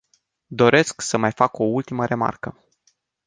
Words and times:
Doresc 0.47 1.01
să 1.01 1.17
mai 1.17 1.31
fac 1.31 1.57
o 1.57 1.63
ultimă 1.63 2.05
remarcă. 2.05 2.57